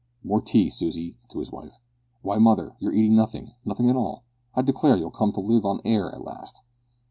[0.23, 1.77] More tea, Susy," (to his wife).
[2.23, 4.23] "Why, mother, you're eating nothing nothing at all.
[4.55, 6.63] I declare you'll come to live on air at last."